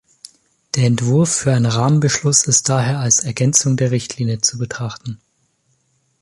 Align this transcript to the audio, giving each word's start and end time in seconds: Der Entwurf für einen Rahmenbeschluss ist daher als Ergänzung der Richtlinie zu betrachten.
Der 0.73 0.85
Entwurf 0.87 1.31
für 1.31 1.53
einen 1.53 1.67
Rahmenbeschluss 1.67 2.47
ist 2.47 2.67
daher 2.69 2.97
als 3.01 3.19
Ergänzung 3.23 3.77
der 3.77 3.91
Richtlinie 3.91 4.41
zu 4.41 4.57
betrachten. 4.57 5.21